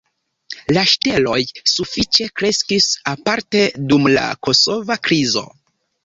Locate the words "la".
0.75-0.83, 4.13-4.23